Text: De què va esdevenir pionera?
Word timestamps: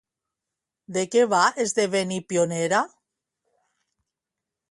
De 0.95 1.03
què 1.15 1.25
va 1.33 1.41
esdevenir 1.65 2.17
pionera? 2.33 2.81